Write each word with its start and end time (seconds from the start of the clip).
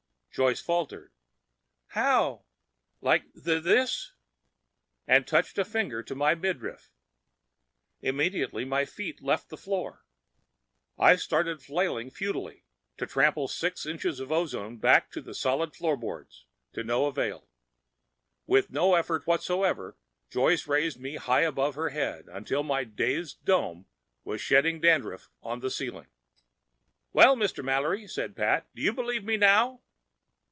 Joyce 0.33 0.61
faltered, 0.61 1.11
"How? 1.87 2.45
Like 3.01 3.33
th 3.33 3.61
this?" 3.65 4.13
and 5.05 5.27
touched 5.27 5.57
a 5.57 5.65
finger 5.65 6.01
to 6.03 6.15
my 6.15 6.35
midriff. 6.35 6.89
Immediately 7.99 8.63
my 8.63 8.85
feet 8.85 9.21
left 9.21 9.49
the 9.49 9.57
floor. 9.57 10.05
I 10.97 11.17
started 11.17 11.61
flailing 11.61 12.11
futilely 12.11 12.63
to 12.95 13.05
trample 13.05 13.49
six 13.49 13.85
inches 13.85 14.21
of 14.21 14.31
ozone 14.31 14.77
back 14.77 15.11
to 15.11 15.21
the 15.21 15.33
solid 15.33 15.75
floorboards. 15.75 16.45
To 16.75 16.81
no 16.85 17.07
avail. 17.07 17.49
With 18.47 18.69
no 18.71 18.95
effort 18.95 19.27
whatever 19.27 19.97
Joyce 20.29 20.65
raised 20.65 20.97
me 21.01 21.17
high 21.17 21.41
above 21.41 21.75
her 21.75 21.89
head 21.89 22.29
until 22.29 22.63
my 22.63 22.85
dazed 22.85 23.43
dome 23.43 23.85
was 24.23 24.39
shedding 24.39 24.79
dandruff 24.79 25.29
on 25.43 25.59
the 25.59 25.69
ceiling! 25.69 26.07
"Well, 27.11 27.35
Mr. 27.35 27.61
Mallory," 27.61 28.07
said 28.07 28.37
Pat, 28.37 28.69
"do 28.73 28.81
you 28.81 28.93
believe 28.93 29.25
me 29.25 29.35
now?" 29.35 29.81